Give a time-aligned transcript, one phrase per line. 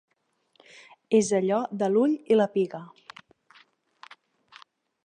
[1.17, 2.81] És allò de l'ull i la piga.